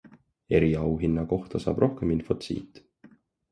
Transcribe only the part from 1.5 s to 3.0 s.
saab rohkem infot siit.